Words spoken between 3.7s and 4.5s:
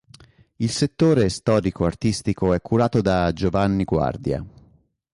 Guardia.